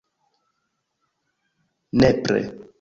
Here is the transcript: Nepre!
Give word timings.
Nepre! 2.01 2.43